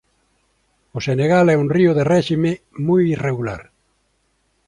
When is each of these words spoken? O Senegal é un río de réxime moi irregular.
O 0.97 0.99
Senegal 1.07 1.45
é 1.53 1.55
un 1.63 1.67
río 1.75 1.91
de 1.97 2.07
réxime 2.13 2.51
moi 2.87 3.01
irregular. 3.15 3.61